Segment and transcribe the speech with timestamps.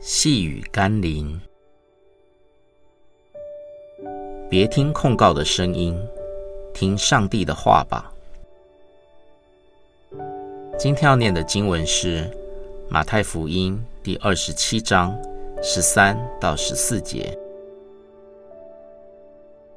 [0.00, 1.40] 细雨甘霖，
[4.50, 5.96] 别听控告的声音，
[6.74, 8.12] 听上帝的话吧。
[10.78, 12.28] 今天要念的经文是
[12.88, 15.16] 马太福音第二十七章
[15.62, 17.38] 十三到十四节。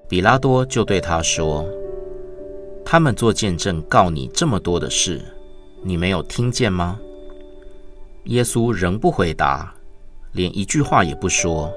[0.08, 1.64] 比拉多就对他说
[2.84, 5.22] ：“他们做见证告你这么多的事，
[5.84, 7.00] 你没有听见吗？”
[8.26, 9.72] 耶稣仍不回答，
[10.32, 11.72] 连一句话也不说，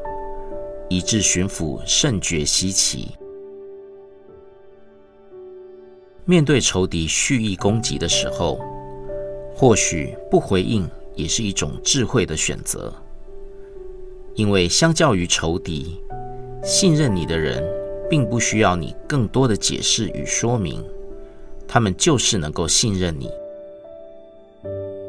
[0.89, 3.11] 以致巡抚甚觉稀奇。
[6.25, 8.59] 面对仇敌蓄意攻击的时候，
[9.55, 12.95] 或许不回应也是一种智慧的选择，
[14.35, 16.01] 因为相较于仇敌，
[16.65, 17.63] 信任你的人
[18.09, 20.83] 并不需要你更多的解释与说明，
[21.67, 23.31] 他们就是能够信任你。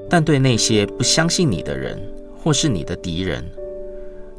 [0.09, 2.01] 但对那些不相信你的人
[2.35, 3.45] 或是你的敌人，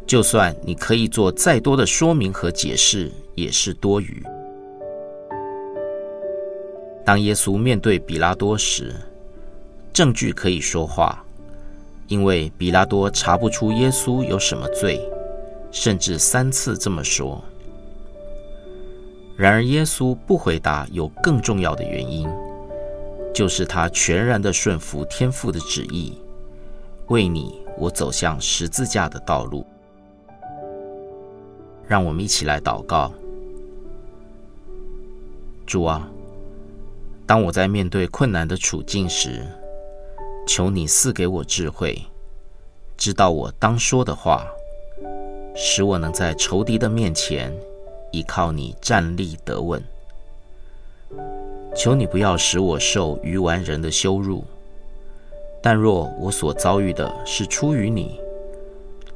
[0.07, 4.23] 就算你可以做再多的说明和解释，也是多余。
[7.05, 8.95] 当耶稣面对比拉多时，
[9.93, 11.25] 证据可以说话，
[12.09, 15.01] 因为比拉多查不出耶稣有什么罪，
[15.71, 17.43] 甚至三次这么说。
[19.37, 22.29] 然而耶稣不回答，有更重要的原因，
[23.33, 26.19] 就是他全然的顺服天父的旨意，
[27.07, 29.65] 为你我走向十字架的道路。
[31.87, 33.13] 让我们一起来祷告。
[35.67, 36.09] 主啊，
[37.27, 39.47] 当我在面对困难的处境时，
[40.47, 42.01] 求你赐给我智慧，
[42.97, 44.47] 知道我当说的话，
[45.55, 47.57] 使我能在仇敌的面前
[48.13, 49.83] 依靠你站立得稳。
[51.81, 54.45] 求你不要使我受愚顽人的羞辱，
[55.63, 58.21] 但若我所遭遇的是出于你，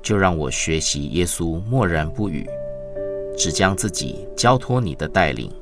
[0.03, 2.49] 就让我学习耶稣默然不语，
[3.37, 5.53] 只将自己交托你的带领，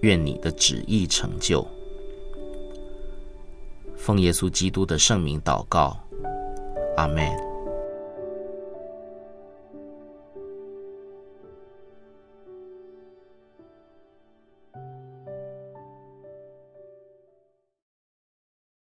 [0.00, 1.64] 愿你的旨意成就。
[3.94, 5.96] 奉耶稣基督的圣名祷告，
[6.96, 7.51] 阿门。